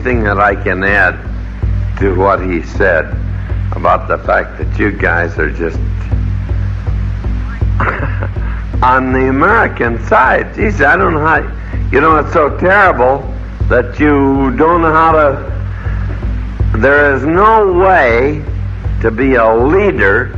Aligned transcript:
anything 0.00 0.24
that 0.24 0.40
I 0.40 0.54
can 0.54 0.82
add 0.82 1.18
to 1.98 2.14
what 2.14 2.40
he 2.40 2.62
said 2.62 3.04
about 3.72 4.08
the 4.08 4.16
fact 4.16 4.56
that 4.56 4.78
you 4.78 4.92
guys 4.92 5.38
are 5.38 5.50
just 5.50 5.76
on 8.82 9.12
the 9.12 9.28
American 9.28 10.02
side. 10.06 10.54
Geez, 10.54 10.80
I 10.80 10.96
don't 10.96 11.12
know 11.12 11.20
how. 11.20 11.40
You 11.92 12.00
know, 12.00 12.16
it's 12.16 12.32
so 12.32 12.56
terrible 12.56 13.18
that 13.68 14.00
you 14.00 14.56
don't 14.56 14.80
know 14.80 14.90
how 14.90 15.12
to. 15.12 16.78
There 16.78 17.14
is 17.14 17.26
no 17.26 17.70
way 17.70 18.42
to 19.02 19.10
be 19.10 19.34
a 19.34 19.54
leader 19.54 20.34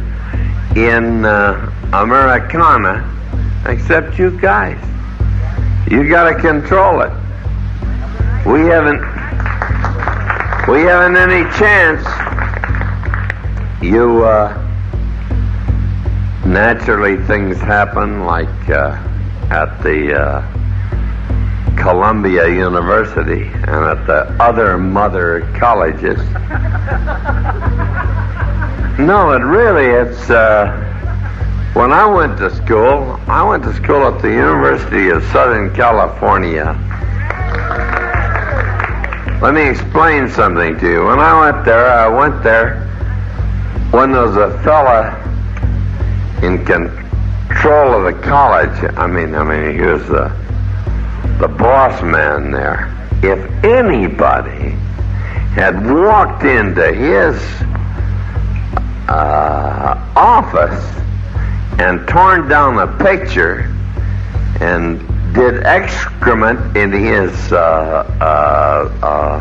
in 0.75 1.25
uh, 1.25 1.73
Americana 1.93 3.09
except 3.67 4.19
you 4.19 4.37
guys. 4.41 4.77
You 5.89 6.09
got 6.09 6.31
to 6.31 6.35
control 6.41 7.03
it. 7.03 7.13
We 8.45 8.63
haven't. 8.63 9.22
We 10.73 10.81
haven't 10.85 11.17
any 11.19 11.45
chance. 11.59 12.03
You. 13.83 14.25
Uh, 14.25 14.57
naturally, 16.47 17.19
things 17.27 17.59
happen 17.59 18.25
like 18.25 18.71
uh, 18.71 18.97
at 19.51 19.83
the 19.83 20.19
uh, 20.19 21.77
Columbia 21.77 22.49
University 22.49 23.43
and 23.43 23.69
at 23.69 24.07
the 24.07 24.35
other 24.43 24.79
mother 24.79 25.43
colleges. 25.59 26.17
no, 28.99 29.33
it 29.33 29.45
really, 29.45 29.89
it's. 29.89 30.31
Uh, 30.31 30.73
when 31.75 31.93
I 31.93 32.07
went 32.07 32.39
to 32.39 32.49
school, 32.49 33.21
I 33.29 33.43
went 33.43 33.63
to 33.65 33.75
school 33.75 34.07
at 34.07 34.23
the 34.23 34.31
University 34.31 35.11
of 35.11 35.23
Southern 35.25 35.75
California. 35.75 36.79
Let 39.43 39.55
me 39.55 39.69
explain 39.69 40.31
something 40.31 40.79
to 40.79 40.89
you. 40.89 41.05
When 41.05 41.19
I 41.19 41.51
went 41.51 41.65
there, 41.65 41.91
I 41.91 42.07
went 42.07 42.45
there 42.45 42.79
when 43.91 44.13
there 44.13 44.23
was 44.23 44.37
a 44.37 44.57
fella 44.63 45.19
in 46.45 46.65
control 46.65 47.93
of 47.93 48.05
the 48.05 48.23
college. 48.23 48.71
I 48.97 49.09
mean, 49.09 49.35
I 49.35 49.43
mean, 49.43 49.75
he 49.75 49.85
was 49.85 50.07
the 50.07 50.33
the 51.41 51.49
boss 51.49 52.01
man 52.03 52.53
there. 52.53 52.87
If 53.25 53.65
anybody 53.65 54.77
had 55.57 55.91
walked 55.91 56.45
into 56.45 56.93
his 56.93 57.35
uh, 59.09 60.13
office 60.15 60.85
and 61.81 62.07
torn 62.07 62.47
down 62.47 62.79
a 62.79 62.87
picture 62.99 63.69
and 64.61 65.12
did 65.33 65.63
excrement 65.65 66.77
in 66.77 66.93
his 66.93 67.53
uh, 67.53 68.05
uh, 68.21 68.91
uh, 69.03 69.41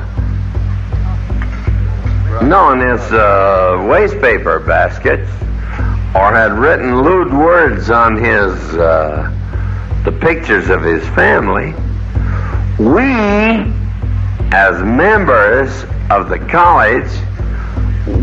no 2.43 2.71
in 2.71 2.79
his 2.79 3.01
uh, 3.11 3.85
waste 3.89 4.19
paper 4.21 4.59
basket 4.59 5.19
or 6.15 6.31
had 6.33 6.53
written 6.53 7.01
lewd 7.01 7.33
words 7.33 7.89
on 7.89 8.15
his 8.15 8.53
uh, 8.75 9.29
the 10.05 10.11
pictures 10.13 10.69
of 10.69 10.81
his 10.81 11.05
family 11.09 11.73
we 12.79 13.11
as 14.53 14.81
members 14.81 15.83
of 16.09 16.29
the 16.29 16.39
college 16.49 17.11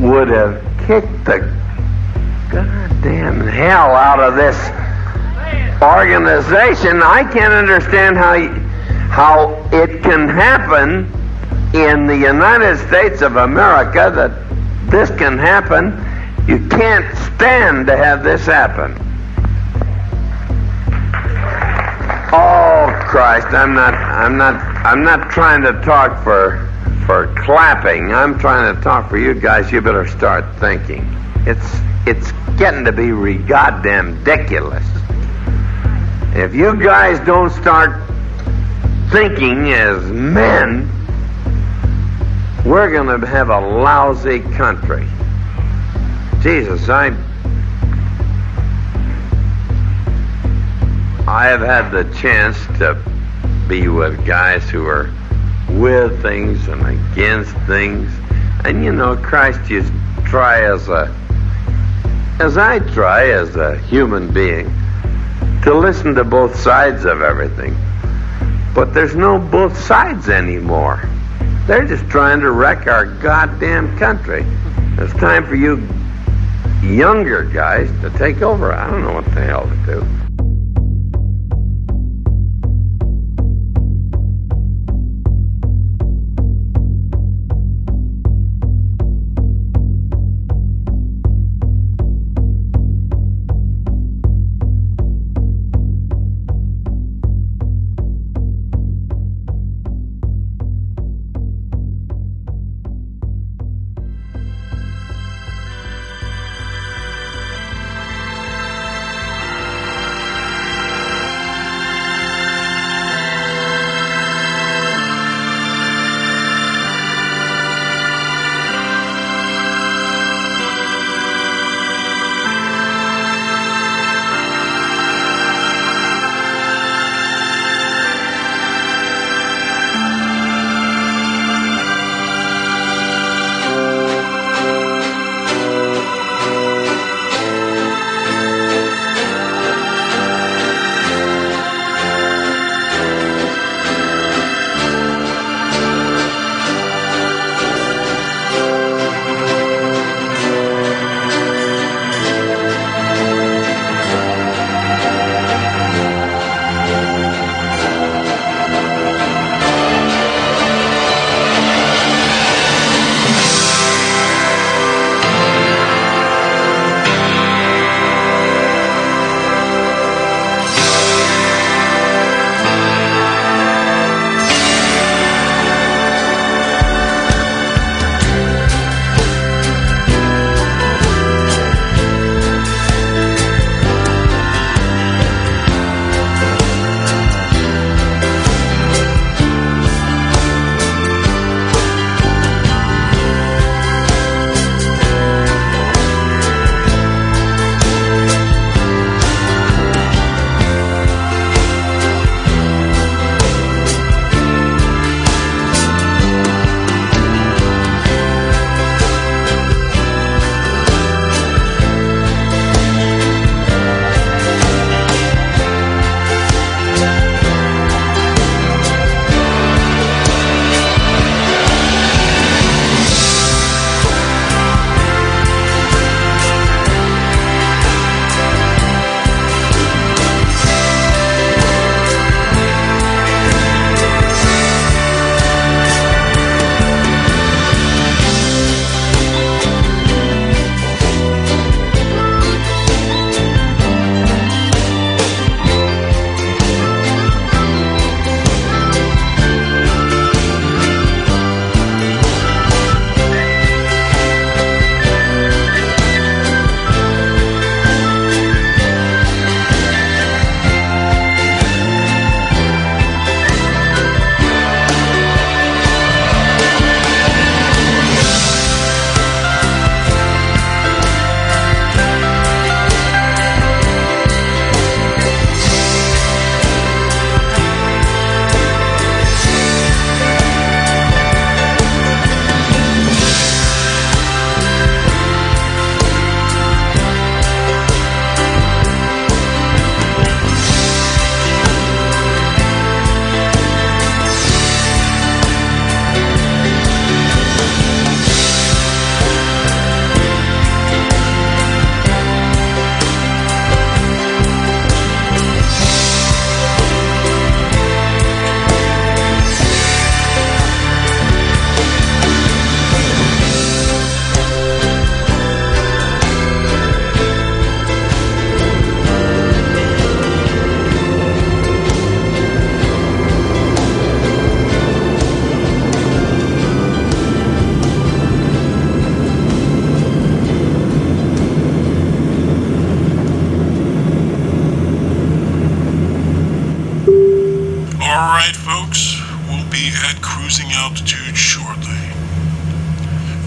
would 0.01 0.29
have 0.29 0.63
kicked 0.87 1.25
the 1.27 1.39
goddamn 2.51 3.47
hell 3.47 3.95
out 3.95 4.21
of 4.21 4.37
this 4.37 4.57
organization. 5.83 7.03
I 7.03 7.25
can't 7.33 7.53
understand 7.53 8.17
how 8.17 8.37
how 9.09 9.69
it 9.73 10.03
can 10.03 10.29
happen 10.29 11.11
in 11.75 12.07
the 12.07 12.17
United 12.17 12.79
States 12.89 13.23
of 13.23 13.37
America 13.37 14.13
that 14.15 14.91
this 14.91 15.11
can 15.19 15.39
happen. 15.39 15.93
You 16.47 16.67
can't 16.69 17.17
stand 17.35 17.87
to 17.87 17.97
have 17.97 18.23
this 18.23 18.45
happen. 18.47 18.95
Oh 22.31 22.93
Christ, 23.07 23.47
I'm 23.49 23.75
not 23.75 23.95
I'm 23.95 24.37
not 24.37 24.57
I'm 24.85 25.03
not 25.03 25.31
trying 25.31 25.63
to 25.63 25.73
talk 25.83 26.23
for 26.23 26.69
for 27.07 27.33
clapping. 27.45 28.13
I'm 28.13 28.39
trying 28.39 28.75
to 28.75 28.83
talk 28.83 29.09
for 29.09 29.17
you 29.17 29.35
guys. 29.35 29.73
You 29.73 29.81
better 29.81 30.07
start 30.07 30.45
thinking. 30.57 31.07
It's 31.47 31.81
it's 32.07 32.33
getting 32.59 32.85
to 32.85 32.93
be 32.93 33.13
goddamn 33.37 34.19
ridiculous. 34.19 34.85
If 36.35 36.55
you 36.55 36.77
guys 36.77 37.19
don't 37.27 37.51
start 37.51 38.01
thinking 39.11 39.73
as 39.73 40.03
men, 40.11 40.89
we're 42.65 42.91
going 42.91 43.21
to 43.21 43.27
have 43.27 43.49
a 43.49 43.59
lousy 43.59 44.41
country. 44.41 45.09
Jesus, 46.41 46.89
I 46.89 47.09
I 51.27 51.47
have 51.47 51.61
had 51.61 51.91
the 51.91 52.05
chance 52.15 52.59
to 52.79 53.03
be 53.67 53.89
with 53.89 54.25
guys 54.27 54.69
who 54.69 54.87
are 54.87 55.11
with 55.71 56.21
things 56.23 56.69
and 56.69 56.87
against 56.87 57.57
things. 57.67 58.13
And 58.65 58.85
you 58.85 58.93
know, 58.93 59.17
Christ 59.17 59.69
used 59.71 59.93
try 60.27 60.63
as 60.63 60.89
a 60.89 61.15
as 62.39 62.59
I 62.59 62.79
try 62.81 63.31
as 63.31 63.57
a 63.57 63.79
human 63.79 64.33
being 64.33 64.78
to 65.69 65.75
listen 65.75 66.15
to 66.15 66.25
both 66.25 66.59
sides 66.59 67.05
of 67.05 67.21
everything. 67.21 67.77
But 68.75 68.95
there's 68.95 69.15
no 69.15 69.39
both 69.39 69.77
sides 69.77 70.31
anymore. 70.31 71.03
They're 71.67 71.87
just 71.87 72.09
trying 72.09 72.41
to 72.41 72.53
wreck 72.53 72.87
our 72.87 73.05
goddamn 73.05 73.99
country. 73.99 74.47
It's 74.97 75.13
time 75.15 75.47
for 75.47 75.57
you 75.57 75.87
younger 76.83 77.45
guys 77.45 77.91
to 78.01 78.09
take 78.17 78.41
over. 78.41 78.73
I 78.73 78.91
don't 78.91 79.03
know 79.03 79.13
what 79.13 79.27
the 79.27 79.43
hell 79.43 79.69
to 79.69 79.77
do. 79.85 80.18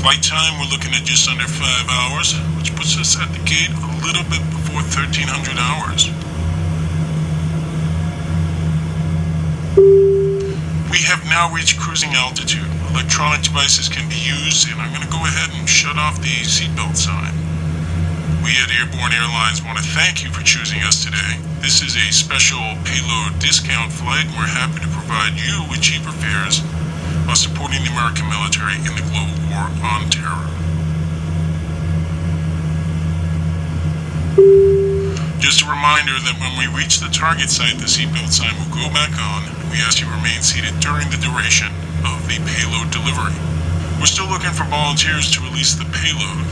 Flight 0.01 0.23
time, 0.23 0.57
we're 0.57 0.65
looking 0.65 0.97
at 0.97 1.05
just 1.05 1.29
under 1.29 1.45
five 1.45 1.85
hours, 1.85 2.33
which 2.57 2.73
puts 2.73 2.97
us 2.97 3.21
at 3.21 3.29
the 3.37 3.43
gate 3.45 3.69
a 3.69 3.89
little 4.01 4.25
bit 4.33 4.41
before 4.49 4.81
1300 4.81 5.29
hours. 5.61 6.09
We 10.89 11.05
have 11.05 11.21
now 11.29 11.53
reached 11.53 11.77
cruising 11.77 12.17
altitude. 12.17 12.65
Electronic 12.89 13.45
devices 13.45 13.93
can 13.93 14.09
be 14.09 14.17
used, 14.17 14.73
and 14.73 14.81
I'm 14.81 14.89
going 14.89 15.05
to 15.05 15.13
go 15.13 15.21
ahead 15.21 15.53
and 15.53 15.69
shut 15.69 16.01
off 16.01 16.17
the 16.17 16.33
seatbelt 16.49 16.97
sign. 16.97 17.37
We 18.41 18.57
at 18.57 18.73
Airborne 18.73 19.13
Airlines 19.13 19.61
want 19.61 19.77
to 19.77 19.85
thank 19.85 20.25
you 20.25 20.33
for 20.33 20.41
choosing 20.41 20.81
us 20.81 21.05
today. 21.05 21.37
This 21.61 21.85
is 21.85 21.93
a 21.93 22.09
special 22.09 22.73
payload 22.89 23.37
discount 23.37 23.93
flight, 23.93 24.25
and 24.25 24.33
we're 24.33 24.49
happy 24.49 24.81
to 24.81 24.89
provide 24.89 25.37
you 25.37 25.61
with 25.69 25.85
cheaper 25.85 26.09
fares 26.09 26.65
supporting 27.35 27.83
the 27.83 27.91
American 27.91 28.27
military 28.27 28.75
in 28.83 28.91
the 28.95 29.05
global 29.07 29.37
war 29.47 29.67
on 29.87 30.09
terror. 30.11 30.47
Just 35.39 35.63
a 35.63 35.67
reminder 35.67 36.15
that 36.21 36.37
when 36.37 36.53
we 36.59 36.67
reach 36.71 36.99
the 36.99 37.09
target 37.09 37.49
site, 37.49 37.79
the 37.81 37.89
seatbelt 37.89 38.31
sign 38.31 38.53
will 38.59 38.71
go 38.71 38.87
back 38.93 39.11
on. 39.17 39.47
We 39.71 39.81
ask 39.81 39.99
you 39.99 40.07
remain 40.07 40.43
seated 40.43 40.77
during 40.79 41.09
the 41.09 41.17
duration 41.17 41.71
of 42.03 42.23
the 42.27 42.39
payload 42.43 42.91
delivery. 42.91 43.35
We're 43.99 44.09
still 44.09 44.27
looking 44.27 44.51
for 44.51 44.63
volunteers 44.67 45.29
to 45.33 45.45
release 45.45 45.75
the 45.75 45.87
payload. 45.87 46.45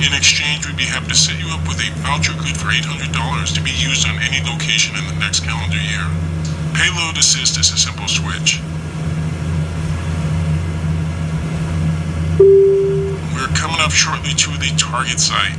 In 0.00 0.14
exchange, 0.14 0.66
we'd 0.66 0.78
be 0.78 0.86
happy 0.86 1.10
to 1.10 1.18
set 1.18 1.38
you 1.42 1.50
up 1.50 1.66
with 1.66 1.82
a 1.82 1.90
voucher 2.06 2.34
good 2.38 2.56
for 2.56 2.70
$800 2.70 3.10
to 3.54 3.60
be 3.60 3.74
used 3.74 4.06
on 4.06 4.22
any 4.22 4.38
location 4.46 4.94
in 4.94 5.04
the 5.10 5.18
next 5.18 5.42
calendar 5.42 5.78
year. 5.78 6.06
Payload 6.74 7.18
Assist 7.18 7.58
is 7.58 7.72
a 7.72 7.76
simple 7.76 8.06
switch. 8.06 8.62
We're 13.48 13.56
coming 13.56 13.80
up 13.80 13.96
shortly 13.96 14.36
to 14.44 14.50
the 14.60 14.68
target 14.76 15.16
site. 15.16 15.56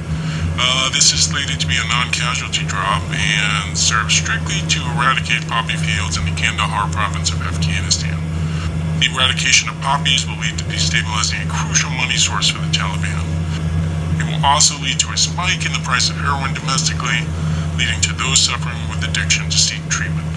Uh, 0.61 0.93
this 0.93 1.09
is 1.09 1.25
slated 1.25 1.57
to 1.57 1.65
be 1.65 1.73
a 1.73 1.87
non-casualty 1.89 2.61
drop 2.69 3.01
and 3.09 3.73
serves 3.73 4.13
strictly 4.13 4.61
to 4.69 4.79
eradicate 4.93 5.41
poppy 5.49 5.73
fields 5.73 6.13
in 6.13 6.21
the 6.21 6.35
Kandahar 6.37 6.85
province 6.93 7.33
of 7.33 7.41
Afghanistan. 7.41 8.13
The 9.01 9.09
eradication 9.09 9.73
of 9.73 9.81
poppies 9.81 10.29
will 10.29 10.37
lead 10.37 10.53
to 10.61 10.65
destabilizing 10.69 11.41
a 11.41 11.49
crucial 11.49 11.89
money 11.89 12.17
source 12.21 12.53
for 12.53 12.61
the 12.61 12.69
Taliban 12.69 13.25
It 14.21 14.29
will 14.29 14.45
also 14.45 14.77
lead 14.77 14.99
to 15.01 15.09
a 15.09 15.17
spike 15.17 15.65
in 15.65 15.73
the 15.73 15.81
price 15.81 16.13
of 16.13 16.17
heroin 16.21 16.53
domestically, 16.53 17.25
leading 17.73 18.01
to 18.05 18.13
those 18.13 18.37
suffering 18.37 18.77
with 18.93 19.01
addiction 19.01 19.49
to 19.49 19.57
seek 19.57 19.81
treatment. 19.89 20.29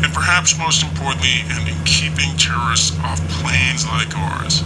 And 0.00 0.08
perhaps 0.16 0.56
most 0.56 0.80
importantly, 0.80 1.44
and 1.52 1.68
in 1.68 1.76
keeping 1.84 2.32
terrorists 2.40 2.96
off 3.04 3.20
planes 3.28 3.84
like 3.84 4.16
ours. 4.16 4.64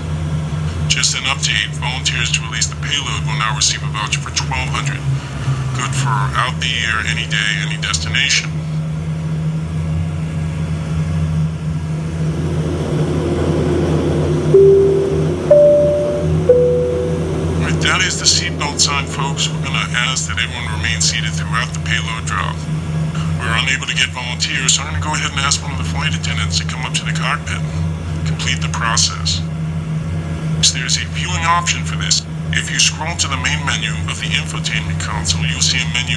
Just 0.88 1.16
an 1.16 1.24
update, 1.24 1.68
volunteers 1.80 2.30
to 2.32 2.40
release 2.42 2.66
the 2.66 2.76
payload 2.76 3.26
will 3.26 3.38
now 3.38 3.54
receive 3.56 3.82
a 3.82 3.90
voucher 3.90 4.20
for 4.20 4.30
1200 4.30 5.00
good 5.74 5.90
for 5.90 6.14
out 6.38 6.54
the 6.60 6.70
year, 6.70 7.02
any 7.10 7.26
day, 7.26 7.50
any 7.66 7.76
destination. 7.82 8.48
Alright, 17.58 17.80
that 17.82 18.00
is 18.06 18.22
the 18.22 18.24
seatbelt 18.24 18.78
sign, 18.78 19.06
folks. 19.06 19.48
We're 19.48 19.66
going 19.66 19.74
to 19.74 19.90
ask 20.06 20.28
that 20.28 20.38
everyone 20.38 20.70
remain 20.78 21.00
seated 21.00 21.34
throughout 21.34 21.74
the 21.74 21.82
payload 21.82 22.24
drop. 22.24 22.54
We're 23.42 23.58
unable 23.58 23.86
to 23.86 23.96
get 23.98 24.14
volunteers, 24.14 24.74
so 24.78 24.82
I'm 24.82 24.94
going 24.94 25.02
to 25.02 25.08
go 25.08 25.14
ahead 25.14 25.32
and 25.32 25.40
ask 25.40 25.60
one 25.60 25.72
of 25.72 25.78
the 25.78 25.90
flight 25.90 26.14
attendants 26.14 26.58
to 26.60 26.64
come 26.64 26.86
up 26.86 26.94
to 26.94 27.04
the 27.04 27.12
cockpit 27.12 27.58
complete 28.24 28.60
the 28.60 28.72
process. 28.72 29.40
There's 30.72 30.96
a 30.96 31.04
viewing 31.12 31.44
option 31.44 31.84
for 31.84 31.96
this. 32.00 32.24
If 32.56 32.72
you 32.72 32.80
scroll 32.80 33.14
to 33.20 33.28
the 33.28 33.36
main 33.36 33.60
menu 33.68 33.92
of 34.08 34.16
the 34.16 34.32
infotainment 34.32 34.96
console, 34.96 35.44
you'll 35.44 35.60
see 35.60 35.76
a 35.76 35.92
menu 35.92 36.16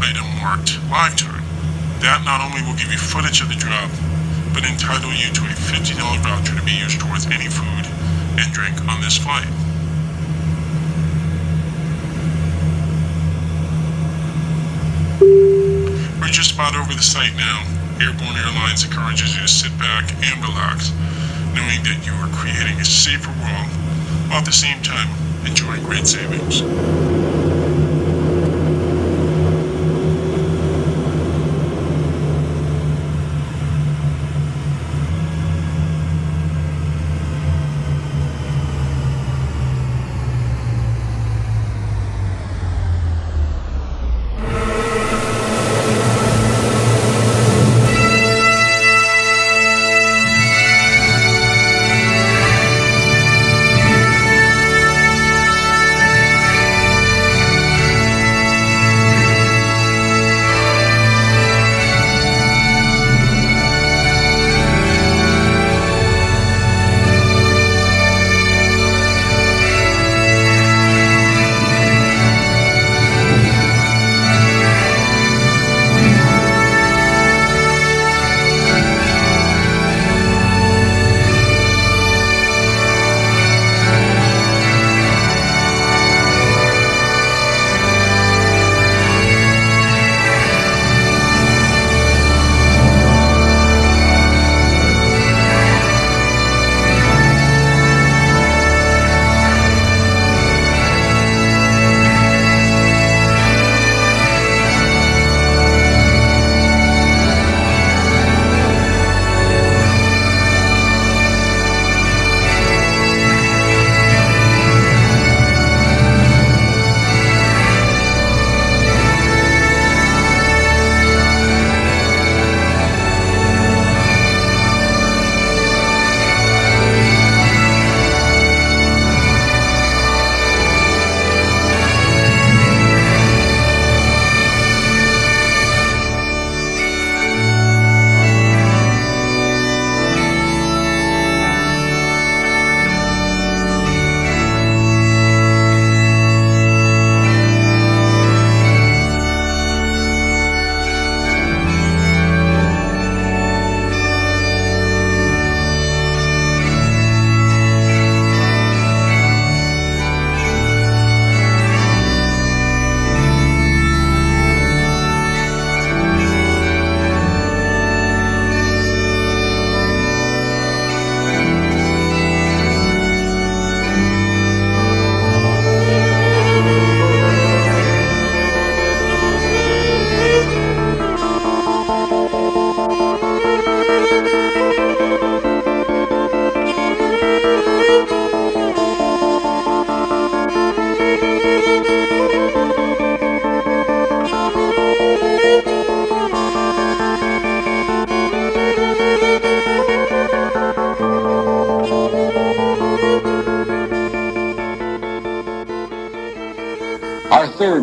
item 0.00 0.24
marked 0.40 0.80
Live 0.88 1.12
Time. 1.12 1.44
That 2.00 2.24
not 2.24 2.40
only 2.40 2.64
will 2.64 2.72
give 2.72 2.88
you 2.88 2.96
footage 2.96 3.44
of 3.44 3.52
the 3.52 3.54
drop, 3.60 3.92
but 4.56 4.64
entitle 4.64 5.12
you 5.12 5.28
to 5.36 5.44
a 5.44 5.52
$50 5.52 5.92
voucher 6.24 6.56
to 6.56 6.64
be 6.64 6.72
used 6.72 7.04
towards 7.04 7.28
any 7.28 7.52
food 7.52 7.84
and 8.40 8.48
drink 8.56 8.80
on 8.88 9.04
this 9.04 9.20
flight. 9.20 9.44
We're 16.16 16.32
just 16.32 16.56
about 16.56 16.80
over 16.80 16.96
the 16.96 17.04
site 17.04 17.36
now. 17.36 17.60
Airborne 18.00 18.40
Airlines 18.40 18.88
encourages 18.88 19.36
you 19.36 19.44
to 19.44 19.52
sit 19.52 19.76
back 19.76 20.08
and 20.24 20.40
relax, 20.40 20.96
knowing 21.52 21.84
that 21.84 22.00
you 22.08 22.16
are 22.24 22.32
creating 22.32 22.80
a 22.80 22.88
safer 22.88 23.30
world 23.36 23.71
at 24.38 24.44
the 24.46 24.52
same 24.52 24.82
time 24.82 25.08
enjoying 25.46 25.82
great 25.82 26.06
savings. 26.06 27.11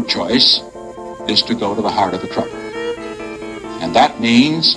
Choice 0.09 0.63
is 1.29 1.43
to 1.43 1.53
go 1.53 1.75
to 1.75 1.81
the 1.83 1.89
heart 1.89 2.15
of 2.15 2.21
the 2.21 2.27
trouble. 2.27 2.55
And 3.79 3.95
that 3.95 4.19
means 4.19 4.75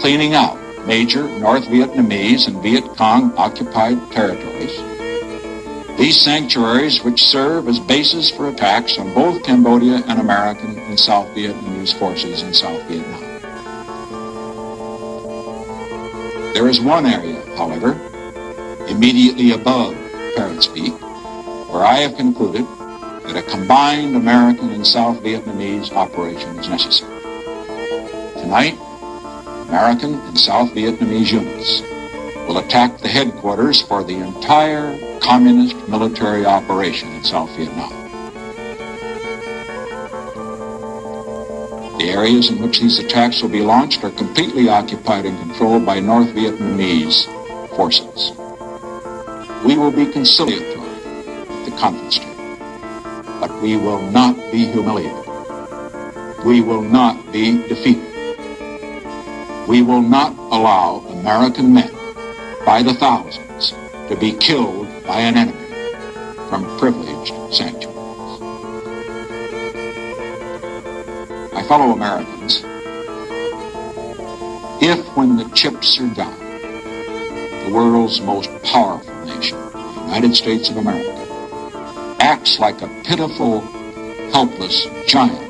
cleaning 0.00 0.34
out 0.34 0.56
major 0.86 1.24
North 1.40 1.64
Vietnamese 1.64 2.46
and 2.46 2.62
Viet 2.62 2.84
Cong 2.96 3.36
occupied 3.36 3.98
territories. 4.12 4.76
These 5.98 6.20
sanctuaries, 6.20 7.02
which 7.02 7.24
serve 7.24 7.66
as 7.66 7.80
bases 7.80 8.30
for 8.30 8.48
attacks 8.48 8.98
on 8.98 9.12
both 9.14 9.42
Cambodia 9.42 10.00
and 10.06 10.20
American 10.20 10.78
and 10.78 10.98
South 10.98 11.26
Vietnamese 11.34 11.92
forces 11.98 12.42
in 12.42 12.54
South 12.54 12.80
Vietnam. 12.84 13.20
There 16.54 16.68
is 16.68 16.80
one 16.80 17.04
area, 17.04 17.44
however, 17.56 17.98
immediately 18.86 19.50
above 19.50 19.96
Parrot's 20.36 20.68
Beak, 20.68 20.94
where 21.68 21.84
I 21.84 21.96
have 21.96 22.16
concluded 22.16 22.64
that 23.28 23.36
a 23.36 23.42
combined 23.42 24.16
American 24.16 24.70
and 24.70 24.86
South 24.86 25.22
Vietnamese 25.22 25.92
operation 25.92 26.58
is 26.58 26.68
necessary. 26.68 27.20
Tonight, 28.40 28.78
American 29.68 30.14
and 30.14 30.38
South 30.38 30.70
Vietnamese 30.70 31.32
units 31.32 31.82
will 32.48 32.56
attack 32.56 32.98
the 32.98 33.08
headquarters 33.08 33.82
for 33.82 34.02
the 34.02 34.14
entire 34.14 34.96
communist 35.20 35.76
military 35.88 36.46
operation 36.46 37.10
in 37.12 37.22
South 37.22 37.50
Vietnam. 37.54 37.90
The 41.98 42.08
areas 42.08 42.48
in 42.48 42.62
which 42.62 42.80
these 42.80 42.98
attacks 42.98 43.42
will 43.42 43.50
be 43.50 43.60
launched 43.60 44.02
are 44.04 44.10
completely 44.10 44.70
occupied 44.70 45.26
and 45.26 45.38
controlled 45.40 45.84
by 45.84 46.00
North 46.00 46.28
Vietnamese 46.28 47.26
forces. 47.76 48.32
We 49.66 49.76
will 49.76 49.90
be 49.90 50.10
conciliatory 50.10 50.78
at 50.78 51.64
the 51.66 51.76
conference 51.78 52.18
we 53.62 53.76
will 53.76 54.02
not 54.10 54.36
be 54.52 54.66
humiliated. 54.66 55.26
We 56.44 56.60
will 56.60 56.82
not 56.82 57.32
be 57.32 57.66
defeated. 57.68 58.06
We 59.66 59.82
will 59.82 60.02
not 60.02 60.32
allow 60.38 60.98
American 61.08 61.74
men 61.74 61.90
by 62.64 62.82
the 62.82 62.94
thousands 62.94 63.72
to 64.08 64.16
be 64.16 64.32
killed 64.32 64.86
by 65.06 65.20
an 65.20 65.36
enemy 65.36 65.58
from 66.48 66.64
privileged 66.78 67.34
sanctuaries. 67.52 68.40
My 71.52 71.64
fellow 71.66 71.92
Americans, 71.92 72.62
if 74.80 75.04
when 75.16 75.36
the 75.36 75.50
chips 75.54 75.98
are 76.00 76.14
down, 76.14 76.38
the 76.38 77.72
world's 77.74 78.20
most 78.20 78.48
powerful 78.62 79.26
nation, 79.26 79.58
the 79.58 80.02
United 80.06 80.36
States 80.36 80.70
of 80.70 80.76
America, 80.76 81.07
acts 82.28 82.58
like 82.58 82.82
a 82.82 82.88
pitiful, 83.04 83.62
helpless 84.32 84.86
giant, 85.06 85.40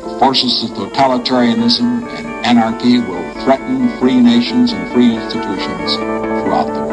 the 0.00 0.16
forces 0.20 0.62
of 0.62 0.70
totalitarianism 0.76 2.06
and 2.16 2.46
anarchy 2.46 3.00
will 3.00 3.42
threaten 3.42 3.88
free 3.98 4.20
nations 4.20 4.70
and 4.70 4.92
free 4.94 5.16
institutions 5.16 5.96
throughout 5.96 6.66
the 6.66 6.72
world. 6.74 6.85